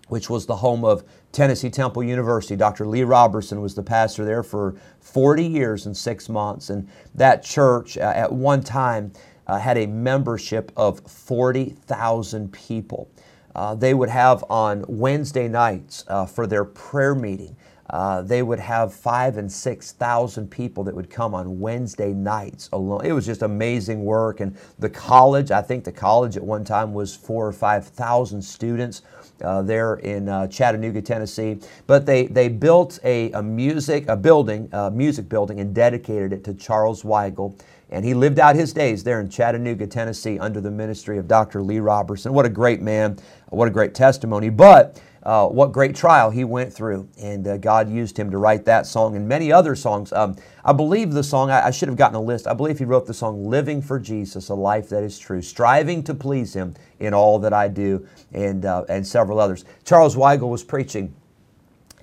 which 0.09 0.31
was 0.31 0.47
the 0.47 0.57
home 0.57 0.85
of 0.85 1.05
Tennessee 1.33 1.71
Temple 1.71 2.05
University. 2.05 2.57
Dr. 2.57 2.87
Lee 2.87 3.03
Roberson 3.03 3.61
was 3.61 3.75
the 3.75 3.83
pastor 3.83 4.25
there 4.25 4.43
for 4.43 4.77
40 5.01 5.45
years 5.45 5.87
and 5.87 5.97
six 5.97 6.29
months. 6.29 6.71
And 6.71 6.89
that 7.15 7.43
church, 7.43 7.99
uh, 7.99 8.13
at 8.15 8.33
one 8.33 8.63
time, 8.63 9.13
uh, 9.47 9.59
had 9.59 9.79
a 9.79 9.87
membership 9.87 10.73
of 10.77 11.01
40,000 11.01 12.53
people. 12.53 13.09
uh, 13.55 13.75
they 13.75 13.95
would 13.95 14.11
have 14.11 14.45
on 14.51 14.85
Wednesday 14.89 15.49
nights 15.49 16.05
uh, 16.09 16.27
for 16.27 16.49
their 16.49 16.65
prayer 16.65 17.17
meeting. 17.17 17.57
Uh, 17.89 18.23
they 18.23 18.43
would 18.43 18.59
have 18.59 18.93
five 18.93 19.37
and 19.39 19.53
six 19.53 19.93
thousand 19.93 20.51
people 20.51 20.83
that 20.83 20.97
would 20.97 21.09
come 21.11 21.35
on 21.37 21.61
Wednesday 21.61 22.15
nights 22.15 22.69
alone. 22.73 23.03
It 23.05 23.13
was 23.13 23.27
just 23.27 23.43
amazing 23.43 24.05
work. 24.05 24.41
And 24.41 24.57
the 24.81 24.91
college, 24.91 25.53
I 25.53 25.63
think 25.63 25.85
the 25.85 25.93
college 25.93 26.37
at 26.37 26.43
one 26.43 26.65
time 26.65 26.95
was 26.95 27.15
four 27.15 27.47
or 27.47 27.53
five 27.53 27.87
thousand 27.87 28.43
students. 28.43 29.03
Uh, 29.43 29.61
there 29.61 29.97
in 29.97 30.31
uh, 30.31 30.47
Chattanooga, 30.49 31.03
Tennessee. 31.03 31.59
But 31.89 32.07
they, 32.07 32.29
they 32.29 32.49
built 32.49 33.01
a, 33.05 33.33
a 33.33 33.43
music 33.43 34.09
a 34.09 34.17
building, 34.17 34.71
a 34.73 34.91
music 34.91 35.29
building, 35.29 35.61
and 35.61 35.75
dedicated 35.75 36.33
it 36.33 36.45
to 36.45 36.55
Charles 36.55 37.03
Weigle. 37.03 37.61
And 37.95 38.05
he 38.05 38.13
lived 38.13 38.41
out 38.41 38.57
his 38.57 38.73
days 38.73 39.05
there 39.05 39.21
in 39.21 39.29
Chattanooga, 39.29 39.87
Tennessee, 39.87 40.37
under 40.37 40.61
the 40.61 40.71
ministry 40.71 41.17
of 41.17 41.29
Dr. 41.29 41.63
Lee 41.63 41.79
Roberson. 41.79 42.33
What 42.33 42.45
a 42.45 42.49
great 42.49 42.83
man! 42.83 43.21
What 43.51 43.69
a 43.69 43.71
great 43.71 43.95
testimony! 43.95 44.51
But 44.51 45.01
uh, 45.23 45.47
what 45.47 45.71
great 45.71 45.95
trial 45.95 46.31
he 46.31 46.43
went 46.43 46.73
through. 46.73 47.09
And 47.23 47.47
uh, 47.47 47.57
God 47.57 47.89
used 47.89 48.19
him 48.19 48.33
to 48.33 48.37
write 48.39 48.65
that 48.65 48.87
song 48.87 49.15
and 49.15 49.29
many 49.29 49.53
other 49.53 49.77
songs. 49.77 50.13
Um, 50.13 50.35
I 50.65 50.73
believe 50.73 51.13
the 51.13 51.23
song, 51.23 51.51
I, 51.51 51.69
I, 51.69 51.71
should 51.71 51.89
have 51.89 51.97
gotten 51.97 52.17
a 52.17 52.21
list. 52.21 52.49
I 52.49 52.53
believe 52.53 52.79
he 52.79 52.85
wrote 52.85 53.07
the 53.07 53.15
song 53.15 53.47
Living 53.49 53.81
for 53.81 54.01
Jesus, 54.01 54.49
a 54.49 54.55
life 54.55 54.89
that 54.89 55.05
is 55.05 55.17
true, 55.17 55.41
striving 55.41 56.03
to 56.03 56.15
please 56.15 56.53
him 56.53 56.75
in 56.99 57.15
all 57.15 57.39
that 57.39 57.53
I 57.53 57.69
do, 57.69 58.07
and, 58.33 58.65
uh, 58.67 58.85
and 58.89 59.07
several 59.07 59.39
others. 59.39 59.65
Charles 59.85 60.17
Weigle 60.17 60.51
was 60.51 60.65
preaching. 60.65 61.15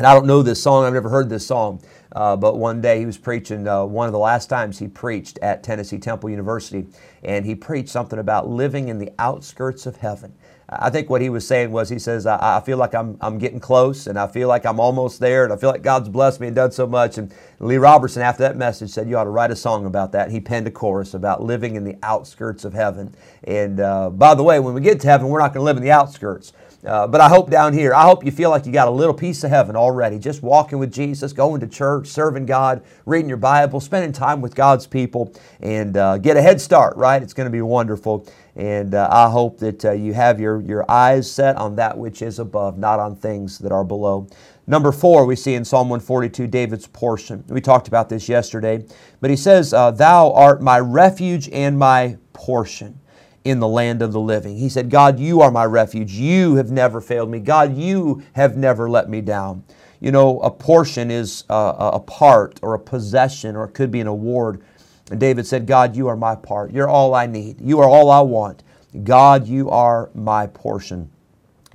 And 0.02 0.08
I 0.08 0.16
don't 0.16 0.26
know 0.26 0.42
this 0.42 0.60
song, 0.60 0.84
I've 0.84 0.94
never 0.94 1.10
heard 1.10 1.30
this 1.30 1.46
song, 1.46 1.80
uh, 2.16 2.36
but 2.36 2.58
one 2.58 2.82
day 2.82 2.98
he 2.98 3.06
was 3.06 3.20
preaching, 3.20 3.68
uh, 3.68 3.86
one 3.86 4.08
of 4.08 4.14
the 4.14 4.18
last 4.18 4.48
times 4.48 4.80
he 4.80 4.88
preached 4.88 5.38
at 5.44 5.62
Tennessee 5.62 6.00
Temple 6.00 6.32
University, 6.32 6.88
and 7.24 7.46
he 7.46 7.54
preached 7.54 7.90
something 7.90 8.18
about 8.18 8.50
living 8.50 8.88
in 8.88 8.98
the 8.98 9.12
outskirts 9.20 9.86
of 9.86 9.98
heaven. 9.98 10.34
I 10.68 10.90
think 10.90 11.08
what 11.12 11.22
he 11.22 11.30
was 11.30 11.46
saying 11.46 11.72
was, 11.72 11.88
he 11.88 12.00
says, 12.00 12.26
I, 12.26 12.58
I, 12.58 12.62
feel 12.62 12.80
like 12.80 12.96
I'm, 12.96 13.16
I'm 13.22 13.38
getting 13.38 13.60
close 13.60 14.08
and 14.08 14.18
I 14.18 14.26
feel 14.26 14.48
like 14.48 14.66
I'm 14.66 14.80
almost 14.80 15.20
there 15.20 15.44
and 15.44 15.54
I 15.54 15.58
feel 15.58 15.70
like 15.70 15.84
God's 15.84 16.10
blessed 16.10 16.40
me 16.40 16.48
and 16.48 16.56
done 16.56 16.72
so 16.72 16.88
much. 16.88 17.20
And 17.20 17.32
Lee 17.60 17.78
Roberson, 17.78 18.24
after 18.24 18.42
that 18.42 18.58
message, 18.58 18.90
said, 18.90 19.08
You 19.08 19.18
ought 19.18 19.26
to 19.26 19.30
write 19.30 19.52
a 19.52 19.56
song 19.56 19.86
about 19.86 20.14
that. 20.14 20.32
He 20.32 20.40
penned 20.40 20.66
a 20.66 20.72
chorus 20.72 21.14
about 21.14 21.44
living 21.44 21.76
in 21.76 21.84
the 21.84 21.98
outskirts 22.02 22.66
of 22.66 22.74
heaven. 22.74 23.14
And 23.44 23.82
uh, 23.82 24.10
by 24.10 24.34
the 24.34 24.44
way, 24.44 24.60
when 24.60 24.74
we 24.74 24.82
get 24.82 25.00
to 25.02 25.08
heaven, 25.08 25.28
we're 25.28 25.40
not 25.40 25.54
going 25.54 25.60
to 25.60 25.66
live 25.66 25.78
in 25.78 25.84
the 25.84 25.92
outskirts. 25.92 26.54
Uh, 26.86 27.06
but 27.06 27.22
I 27.22 27.30
hope 27.30 27.52
down 27.52 27.74
here, 27.74 27.94
I 27.94 28.04
hope 28.04 28.26
you 28.26 28.32
feel 28.32 28.50
like 28.50 28.66
you 28.66 28.72
got 28.72 28.88
a 28.88 28.92
little 28.92 29.14
piece 29.14 29.44
of 29.44 29.52
heaven 29.52 29.76
already. 29.76 30.18
Just 30.18 30.42
walking 30.42 30.80
with 30.80 30.92
Jesus, 30.92 31.32
going 31.32 31.62
to 31.62 31.68
church, 31.68 32.08
serving 32.08 32.48
God, 32.48 32.84
reading 33.06 33.30
your 33.30 33.38
Bible, 33.38 33.80
spending 33.80 34.12
time 34.12 34.42
with 34.42 34.56
God's 34.56 34.88
people, 34.88 35.34
and 35.60 35.96
uh, 35.96 36.18
get 36.18 36.38
a 36.38 36.42
head 36.42 36.60
start, 36.60 36.98
right? 36.98 37.22
It's 37.22 37.34
going 37.34 37.46
to 37.46 37.52
be 37.52 37.62
wonderful. 37.62 38.28
And 38.56 38.96
uh, 38.96 39.08
I 39.12 39.30
hope 39.30 39.60
that 39.60 39.86
uh, 39.86 39.92
you 39.92 40.14
have 40.14 40.40
your, 40.40 40.62
your 40.62 40.90
eyes 40.90 41.32
set 41.32 41.56
on 41.56 41.76
that 41.76 41.98
which 41.98 42.22
is 42.22 42.40
above, 42.40 42.80
not 42.80 43.00
on 43.00 43.16
things 43.16 43.60
that 43.60 43.72
are 43.72 43.84
below. 43.84 44.28
Number 44.66 44.92
four, 44.92 45.26
we 45.26 45.36
see 45.36 45.54
in 45.54 45.66
Psalm 45.66 45.90
142, 45.90 46.48
David's 46.48 46.88
portion. 46.88 47.44
We 47.48 47.62
talked 47.62 47.88
about 47.88 48.10
this 48.10 48.28
yesterday, 48.28 48.86
but 49.20 49.30
he 49.30 49.36
says, 49.36 49.74
uh, 49.74 49.92
Thou 49.92 50.32
art 50.34 50.62
my 50.62 50.80
refuge 50.80 51.48
and 51.50 51.78
my 51.78 52.18
portion 52.34 53.01
in 53.44 53.60
the 53.60 53.68
land 53.68 54.02
of 54.02 54.12
the 54.12 54.20
living. 54.20 54.58
He 54.58 54.70
said, 54.70 54.90
God, 54.90 55.20
you 55.20 55.42
are 55.42 55.52
my 55.52 55.66
refuge. 55.66 56.14
You 56.14 56.56
have 56.56 56.72
never 56.72 57.02
failed 57.02 57.30
me. 57.30 57.40
God, 57.40 57.76
you 57.76 58.24
have 58.34 58.56
never 58.56 58.90
let 58.90 59.10
me 59.10 59.22
down. 59.22 59.64
You 60.00 60.12
know, 60.12 60.40
a 60.42 60.52
portion 60.52 61.12
is 61.12 61.44
uh, 61.50 61.74
a, 61.78 61.88
a 61.96 62.00
part 62.00 62.60
or 62.62 62.74
a 62.74 62.80
possession, 62.80 63.56
or 63.56 63.66
it 63.66 63.74
could 63.74 63.92
be 63.92 64.00
an 64.00 64.08
award. 64.08 64.64
And 65.10 65.20
David 65.20 65.46
said, 65.46 65.68
God, 65.68 65.96
you 65.96 66.08
are 66.08 66.16
my 66.16 66.36
part. 66.36 66.72
You're 66.72 66.90
all 66.90 67.14
I 67.14 67.26
need. 67.26 67.62
You 67.62 67.80
are 67.80 67.90
all 67.90 68.10
I 68.10 68.22
want. 68.22 68.64
God, 69.04 69.48
you 69.48 69.70
are 69.70 70.10
my 70.14 70.48
portion. 70.48 71.10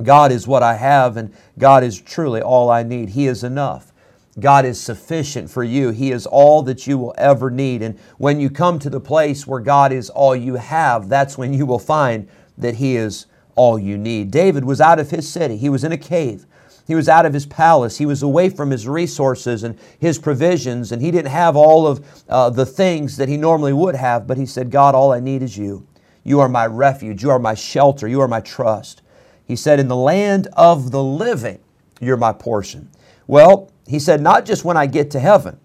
God 0.02 0.30
is 0.30 0.46
what 0.46 0.62
I 0.62 0.74
have, 0.74 1.16
and 1.16 1.34
God 1.58 1.82
is 1.82 2.00
truly 2.00 2.42
all 2.42 2.70
I 2.70 2.82
need. 2.82 3.10
He 3.10 3.26
is 3.26 3.42
enough. 3.42 3.92
God 4.38 4.64
is 4.64 4.80
sufficient 4.80 5.50
for 5.50 5.64
you. 5.64 5.90
He 5.90 6.12
is 6.12 6.26
all 6.26 6.62
that 6.64 6.86
you 6.86 6.98
will 6.98 7.14
ever 7.16 7.50
need. 7.50 7.82
And 7.82 7.98
when 8.18 8.38
you 8.38 8.50
come 8.50 8.78
to 8.80 8.90
the 8.90 9.00
place 9.00 9.46
where 9.46 9.60
God 9.60 9.92
is 9.92 10.10
all 10.10 10.36
you 10.36 10.54
have, 10.54 11.08
that's 11.08 11.38
when 11.38 11.54
you 11.54 11.64
will 11.64 11.78
find 11.78 12.28
that 12.58 12.74
He 12.74 12.96
is 12.96 13.26
all 13.56 13.78
you 13.78 13.98
need. 13.98 14.30
David 14.30 14.64
was 14.64 14.80
out 14.80 15.00
of 15.00 15.10
his 15.10 15.28
city, 15.28 15.56
he 15.56 15.68
was 15.68 15.82
in 15.82 15.90
a 15.90 15.96
cave. 15.96 16.46
He 16.86 16.94
was 16.94 17.08
out 17.08 17.26
of 17.26 17.32
his 17.32 17.46
palace. 17.46 17.98
He 17.98 18.06
was 18.06 18.22
away 18.22 18.48
from 18.48 18.70
his 18.70 18.86
resources 18.86 19.64
and 19.64 19.76
his 19.98 20.20
provisions, 20.20 20.92
and 20.92 21.02
he 21.02 21.10
didn't 21.10 21.32
have 21.32 21.56
all 21.56 21.84
of 21.84 22.24
uh, 22.28 22.48
the 22.50 22.64
things 22.64 23.16
that 23.16 23.28
he 23.28 23.36
normally 23.36 23.72
would 23.72 23.96
have. 23.96 24.28
But 24.28 24.36
he 24.36 24.46
said, 24.46 24.70
God, 24.70 24.94
all 24.94 25.10
I 25.10 25.18
need 25.18 25.42
is 25.42 25.58
you. 25.58 25.84
You 26.22 26.38
are 26.38 26.48
my 26.48 26.64
refuge. 26.64 27.24
You 27.24 27.30
are 27.30 27.40
my 27.40 27.54
shelter. 27.54 28.06
You 28.06 28.20
are 28.20 28.28
my 28.28 28.40
trust. 28.40 29.02
He 29.44 29.56
said, 29.56 29.80
In 29.80 29.88
the 29.88 29.96
land 29.96 30.46
of 30.52 30.92
the 30.92 31.02
living, 31.02 31.58
you're 32.00 32.16
my 32.16 32.32
portion. 32.32 32.88
Well, 33.26 33.72
he 33.86 33.98
said, 33.98 34.20
not 34.20 34.44
just 34.44 34.64
when 34.64 34.76
I 34.76 34.86
get 34.86 35.10
to 35.12 35.20
heaven, 35.20 35.58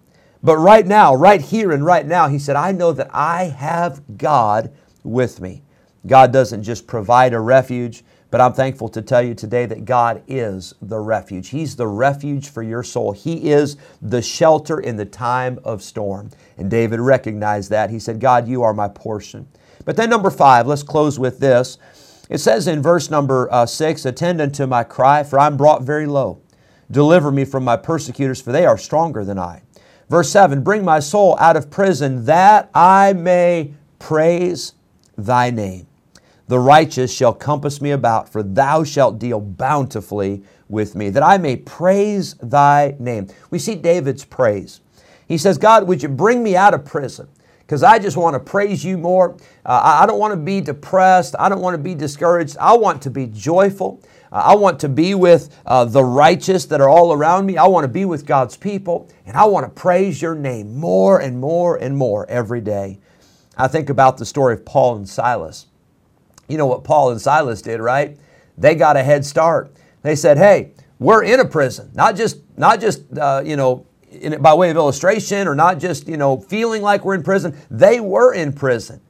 but 0.43 0.57
right 0.57 0.85
now, 0.85 1.13
right 1.13 1.41
here 1.41 1.71
and 1.71 1.85
right 1.85 2.05
now, 2.05 2.27
he 2.27 2.39
said, 2.39 2.55
I 2.55 2.71
know 2.71 2.93
that 2.93 3.09
I 3.13 3.45
have 3.45 4.17
God 4.17 4.71
with 5.03 5.39
me. 5.39 5.63
God 6.07 6.33
doesn't 6.33 6.63
just 6.63 6.87
provide 6.87 7.33
a 7.33 7.39
refuge, 7.39 8.03
but 8.31 8.41
I'm 8.41 8.53
thankful 8.53 8.89
to 8.89 9.01
tell 9.01 9.21
you 9.21 9.35
today 9.35 9.65
that 9.67 9.85
God 9.85 10.23
is 10.27 10.73
the 10.81 10.99
refuge. 10.99 11.49
He's 11.49 11.75
the 11.75 11.87
refuge 11.87 12.49
for 12.49 12.63
your 12.63 12.81
soul. 12.81 13.11
He 13.11 13.51
is 13.51 13.77
the 14.01 14.21
shelter 14.21 14.79
in 14.79 14.95
the 14.95 15.05
time 15.05 15.59
of 15.63 15.83
storm. 15.83 16.31
And 16.57 16.71
David 16.71 16.99
recognized 16.99 17.69
that. 17.69 17.89
He 17.89 17.99
said, 17.99 18.19
God, 18.19 18.47
you 18.47 18.63
are 18.63 18.73
my 18.73 18.87
portion. 18.87 19.47
But 19.85 19.97
then, 19.97 20.09
number 20.09 20.29
five, 20.29 20.65
let's 20.65 20.83
close 20.83 21.19
with 21.19 21.39
this. 21.39 21.77
It 22.29 22.37
says 22.37 22.67
in 22.67 22.81
verse 22.81 23.09
number 23.09 23.51
uh, 23.51 23.65
six, 23.65 24.05
Attend 24.05 24.39
unto 24.39 24.65
my 24.65 24.83
cry, 24.83 25.23
for 25.23 25.37
I'm 25.37 25.57
brought 25.57 25.83
very 25.83 26.07
low. 26.07 26.40
Deliver 26.91 27.31
me 27.31 27.45
from 27.45 27.63
my 27.63 27.77
persecutors, 27.77 28.41
for 28.41 28.51
they 28.51 28.65
are 28.65 28.77
stronger 28.77 29.23
than 29.23 29.39
I. 29.39 29.63
Verse 30.09 30.29
7 30.29 30.61
Bring 30.61 30.83
my 30.83 30.99
soul 30.99 31.37
out 31.39 31.55
of 31.55 31.69
prison, 31.71 32.25
that 32.25 32.69
I 32.75 33.13
may 33.13 33.73
praise 33.97 34.73
thy 35.17 35.49
name. 35.49 35.87
The 36.47 36.59
righteous 36.59 37.13
shall 37.13 37.33
compass 37.33 37.81
me 37.81 37.91
about, 37.91 38.27
for 38.27 38.43
thou 38.43 38.83
shalt 38.83 39.19
deal 39.19 39.39
bountifully 39.39 40.43
with 40.67 40.95
me, 40.95 41.09
that 41.09 41.23
I 41.23 41.37
may 41.37 41.55
praise 41.55 42.33
thy 42.35 42.95
name. 42.99 43.27
We 43.51 43.59
see 43.59 43.75
David's 43.75 44.25
praise. 44.25 44.81
He 45.27 45.37
says, 45.37 45.57
God, 45.57 45.87
would 45.87 46.03
you 46.03 46.09
bring 46.09 46.43
me 46.43 46.57
out 46.57 46.73
of 46.73 46.83
prison? 46.83 47.29
Because 47.59 47.83
I 47.83 47.99
just 47.99 48.17
want 48.17 48.33
to 48.33 48.39
praise 48.41 48.83
you 48.83 48.97
more. 48.97 49.37
Uh, 49.65 49.99
I 50.01 50.05
don't 50.05 50.19
want 50.19 50.33
to 50.33 50.37
be 50.37 50.59
depressed. 50.59 51.35
I 51.39 51.47
don't 51.47 51.61
want 51.61 51.73
to 51.73 51.81
be 51.81 51.95
discouraged. 51.95 52.57
I 52.57 52.75
want 52.75 53.01
to 53.03 53.09
be 53.09 53.27
joyful. 53.27 54.03
Uh, 54.31 54.35
I 54.45 54.55
want 54.55 54.79
to 54.81 54.89
be 54.89 55.13
with 55.13 55.55
uh, 55.65 55.85
the 55.85 56.03
righteous 56.03 56.65
that 56.67 56.81
are 56.81 56.89
all 56.89 57.13
around 57.13 57.45
me. 57.45 57.57
I 57.57 57.67
want 57.67 57.83
to 57.83 57.89
be 57.89 58.05
with 58.05 58.25
God's 58.25 58.55
people, 58.55 59.09
and 59.25 59.35
I 59.35 59.45
want 59.45 59.65
to 59.65 59.69
praise 59.69 60.21
your 60.21 60.35
name 60.35 60.75
more 60.75 61.19
and 61.19 61.39
more 61.39 61.75
and 61.75 61.97
more 61.97 62.27
every 62.29 62.61
day. 62.61 62.99
I 63.57 63.67
think 63.67 63.89
about 63.89 64.17
the 64.17 64.25
story 64.25 64.53
of 64.53 64.65
Paul 64.65 64.95
and 64.95 65.09
Silas. 65.09 65.67
You 66.47 66.57
know 66.57 66.65
what 66.65 66.83
Paul 66.83 67.11
and 67.11 67.21
Silas 67.21 67.61
did, 67.61 67.79
right? 67.79 68.17
They 68.57 68.75
got 68.75 68.97
a 68.97 69.03
head 69.03 69.25
start. 69.25 69.73
They 70.01 70.15
said, 70.15 70.37
"Hey, 70.37 70.71
we're 70.99 71.23
in 71.23 71.39
a 71.39 71.45
prison, 71.45 71.91
not 71.93 72.15
just 72.15 72.39
not 72.57 72.79
just 72.79 73.01
uh, 73.17 73.41
you 73.45 73.55
know 73.55 73.85
by 74.39 74.53
way 74.53 74.69
of 74.69 74.77
illustration, 74.77 75.47
or 75.47 75.55
not 75.55 75.79
just 75.79 76.07
you 76.07 76.17
know 76.17 76.37
feeling 76.37 76.81
like 76.81 77.05
we're 77.05 77.15
in 77.15 77.23
prison. 77.23 77.57
They 77.69 77.99
were 77.99 78.33
in 78.33 78.53
prison." 78.53 79.01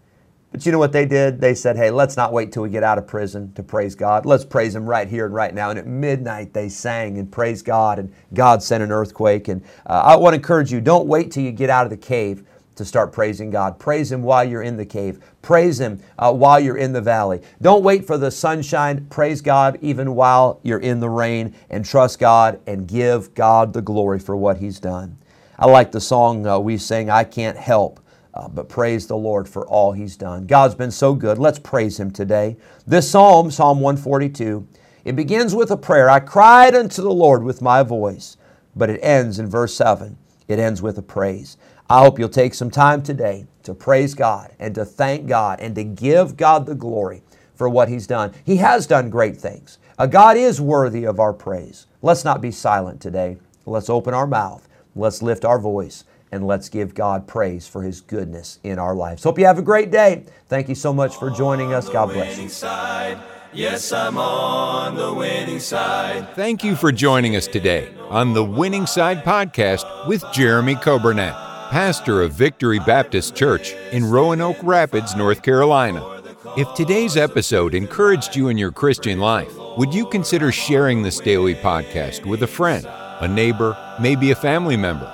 But 0.52 0.66
you 0.66 0.74
know 0.74 0.80
what 0.80 0.92
they 0.92 1.06
did? 1.06 1.40
They 1.40 1.56
said, 1.56 1.78
hey, 1.78 1.92
let's 1.92 2.18
not 2.18 2.34
wait 2.34 2.52
till 2.52 2.64
we 2.64 2.70
get 2.70 2.84
out 2.84 2.98
of 2.98 3.08
prison 3.08 3.54
to 3.54 3.64
praise 3.64 3.96
God. 3.96 4.26
Let's 4.26 4.44
praise 4.44 4.76
Him 4.76 4.86
right 4.86 5.08
here 5.08 5.26
and 5.26 5.34
right 5.34 5.54
now. 5.54 5.70
And 5.70 5.80
at 5.80 5.88
midnight, 5.88 6.54
they 6.54 6.68
sang 6.68 7.18
and 7.18 7.32
praised 7.32 7.66
God, 7.66 8.00
and 8.00 8.14
God 8.34 8.62
sent 8.62 8.84
an 8.84 8.92
earthquake. 8.92 9.48
And 9.48 9.64
uh, 9.86 10.02
I 10.06 10.18
want 10.18 10.34
to 10.34 10.36
encourage 10.36 10.72
you 10.72 10.82
don't 10.82 11.08
wait 11.08 11.32
till 11.32 11.44
you 11.44 11.54
get 11.54 11.70
out 11.70 11.86
of 11.86 11.90
the 11.90 11.98
cave 11.98 12.44
to 12.76 12.84
start 12.84 13.14
praising 13.14 13.50
God. 13.50 13.80
Praise 13.80 14.12
Him 14.12 14.24
while 14.24 14.44
you're 14.44 14.62
in 14.62 14.76
the 14.76 14.86
cave. 14.86 15.24
Praise 15.42 15.80
Him 15.80 16.02
uh, 16.20 16.34
while 16.34 16.60
you're 16.60 16.78
in 16.78 16.92
the 16.92 17.02
valley. 17.02 17.42
Don't 17.62 17.84
wait 17.84 18.06
for 18.06 18.18
the 18.18 18.32
sunshine. 18.32 19.08
Praise 19.10 19.40
God 19.40 19.80
even 19.82 20.16
while 20.16 20.60
you're 20.64 20.80
in 20.80 21.00
the 21.00 21.10
rain 21.10 21.56
and 21.70 21.86
trust 21.86 22.20
God 22.20 22.60
and 22.68 22.88
give 22.88 23.34
God 23.36 23.72
the 23.72 23.82
glory 23.82 24.20
for 24.20 24.36
what 24.36 24.58
He's 24.58 24.82
done. 24.82 25.18
I 25.58 25.68
like 25.68 25.94
the 25.94 26.02
song 26.02 26.46
uh, 26.46 26.60
we 26.60 26.78
sing, 26.78 27.10
I 27.10 27.24
Can't 27.24 27.58
Help 27.58 28.02
uh, 28.34 28.48
but 28.48 28.70
praise 28.70 29.08
the 29.08 29.18
Lord 29.18 29.48
for 29.48 29.68
all 29.68 29.92
He's 29.92 30.16
done. 30.16 30.46
God's 30.46 30.76
been 30.76 30.92
so 30.92 31.14
good. 31.14 31.38
Let's 31.38 31.60
praise 31.60 32.00
Him 32.00 32.12
today. 32.12 32.58
This 32.88 33.10
psalm, 33.10 33.52
Psalm 33.52 33.80
142, 33.80 34.68
it 35.04 35.16
begins 35.16 35.56
with 35.56 35.72
a 35.72 35.78
prayer. 35.78 36.10
I 36.10 36.20
cried 36.20 36.76
unto 36.76 37.02
the 37.02 37.14
Lord 37.14 37.44
with 37.44 37.62
my 37.62 37.84
voice, 37.84 38.38
but 38.76 38.90
it 38.90 39.00
ends 39.02 39.40
in 39.40 39.48
verse 39.48 39.74
7. 39.74 40.18
It 40.48 40.60
ends 40.60 40.82
with 40.82 40.98
a 40.98 41.02
praise. 41.02 41.58
I 41.90 42.00
hope 42.00 42.20
you'll 42.20 42.30
take 42.30 42.54
some 42.54 42.72
time 42.72 43.04
today 43.04 43.48
to 43.64 43.74
praise 43.74 44.14
God 44.14 44.54
and 44.60 44.74
to 44.76 44.86
thank 44.86 45.28
God 45.28 45.60
and 45.60 45.76
to 45.76 45.84
give 45.84 46.38
God 46.38 46.66
the 46.66 46.76
glory 46.76 47.24
for 47.56 47.68
what 47.68 47.90
He's 47.90 48.08
done. 48.08 48.34
He 48.46 48.58
has 48.58 48.88
done 48.88 49.10
great 49.10 49.38
things. 49.38 49.78
Uh, 49.98 50.08
God 50.08 50.38
is 50.38 50.62
worthy 50.62 51.04
of 51.04 51.20
our 51.20 51.34
praise. 51.34 51.88
Let's 52.02 52.24
not 52.24 52.42
be 52.42 52.52
silent 52.52 53.02
today. 53.02 53.38
Let's 53.66 53.90
open 53.90 54.14
our 54.14 54.26
mouth. 54.26 54.68
Let's 54.96 55.22
lift 55.22 55.46
our 55.46 55.60
voice 55.60 56.04
and 56.32 56.48
let's 56.48 56.70
give 56.70 56.94
God 56.96 57.28
praise 57.28 57.68
for 57.68 57.84
His 57.84 58.02
goodness 58.02 58.60
in 58.64 58.80
our 58.80 58.96
lives. 58.96 59.24
Hope 59.24 59.38
you 59.38 59.46
have 59.46 59.58
a 59.58 59.64
great 59.64 59.92
day. 59.92 60.26
Thank 60.48 60.70
you 60.70 60.76
so 60.76 60.94
much 60.94 61.18
for 61.18 61.30
joining 61.30 61.74
us. 61.74 61.90
God 61.90 62.08
bless 62.08 62.38
you. 62.38 63.22
Yes, 63.54 63.92
I'm 63.92 64.18
on 64.18 64.96
the 64.96 65.14
winning 65.14 65.60
side. 65.60 66.34
Thank 66.36 66.64
you 66.64 66.78
for 66.78 66.90
joining 66.94 67.36
us 67.36 67.48
today 67.48 67.94
on 68.10 68.34
the 68.34 68.46
Winning 68.46 68.86
Side 68.86 69.26
Podcast 69.26 70.08
with 70.08 70.24
Jeremy 70.32 70.76
Coburnett, 70.76 71.34
pastor 71.70 72.22
of 72.22 72.32
Victory 72.32 72.80
Baptist 72.80 73.36
Church 73.36 73.74
in 73.92 74.06
Roanoke 74.06 74.60
Rapids, 74.64 75.18
North 75.18 75.42
Carolina. 75.44 76.22
If 76.56 76.74
today's 76.76 77.18
episode 77.18 77.74
encouraged 77.74 78.38
you 78.38 78.48
in 78.48 78.58
your 78.58 78.72
Christian 78.72 79.20
life, 79.20 79.54
would 79.78 79.94
you 79.94 80.06
consider 80.06 80.52
sharing 80.54 81.02
this 81.02 81.20
daily 81.20 81.56
podcast 81.56 82.26
with 82.26 82.44
a 82.44 82.48
friend, 82.48 82.86
a 83.20 83.28
neighbor, 83.28 83.78
maybe 84.00 84.32
a 84.32 84.36
family 84.36 84.78
member, 84.78 85.14